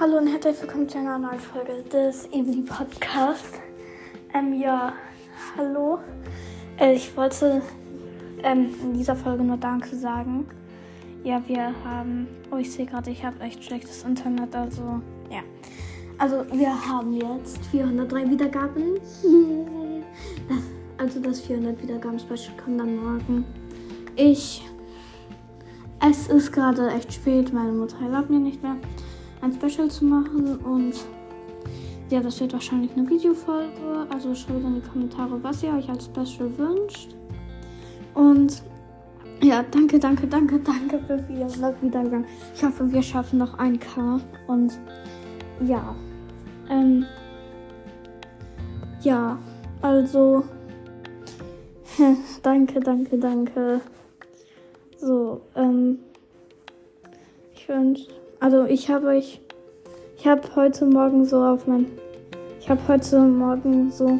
[0.00, 3.60] Hallo und herzlich willkommen zu einer neuen Folge des Evely Podcast.
[4.32, 4.92] Ähm, ja,
[5.56, 5.98] hallo.
[6.78, 7.62] Äh, ich wollte
[8.44, 10.46] ähm, in dieser Folge nur Danke sagen.
[11.24, 12.28] Ja, wir haben.
[12.52, 15.40] Oh, ich sehe gerade, ich habe echt schlechtes Internet, also ja.
[16.16, 19.00] Also, wir haben jetzt 403 Wiedergaben.
[20.96, 23.44] Also, das 400 Wiedergaben-Special kommt dann morgen.
[24.14, 24.64] Ich.
[26.08, 28.76] Es ist gerade echt spät, meine Mutter erlaubt mir nicht mehr
[29.40, 30.94] ein Special zu machen und
[32.10, 34.06] ja, das wird wahrscheinlich eine Videofolge.
[34.10, 37.14] Also schreibt in die Kommentare, was ihr euch als Special wünscht.
[38.14, 38.62] Und
[39.42, 42.24] ja, danke, danke, danke, danke für 400 Wiedergang.
[42.54, 44.20] Ich hoffe, wir schaffen noch 1K.
[44.46, 44.78] Und
[45.60, 45.94] ja,
[46.70, 47.04] ähm,
[49.02, 49.38] ja,
[49.82, 50.44] also,
[52.42, 53.80] danke, danke, danke.
[54.96, 55.98] So, ähm,
[57.54, 58.08] ich wünsche
[58.40, 59.40] also ich habe euch,
[60.16, 61.86] ich habe heute Morgen so auf mein,
[62.60, 64.18] ich habe heute Morgen so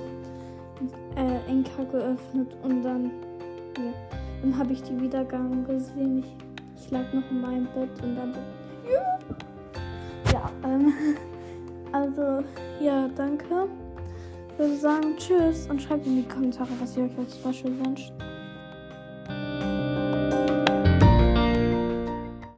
[1.16, 3.10] äh, Enka geöffnet und dann,
[3.76, 3.92] ja,
[4.42, 6.24] dann habe ich die Wiedergaben gesehen.
[6.24, 8.34] Ich, ich lag noch in meinem Bett und dann,
[10.32, 10.92] ja, ähm,
[11.92, 12.44] also
[12.80, 13.68] ja, danke.
[14.52, 18.12] Ich würde sagen Tschüss und schreibt in die Kommentare, was ihr euch als Special wünscht.